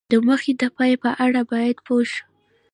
د 0.11 0.13
موخې 0.25 0.53
د 0.61 0.63
پای 0.75 0.93
په 1.03 1.09
اړه 1.25 1.41
باید 1.51 1.77
پوه 1.85 2.03
شو. 2.11 2.23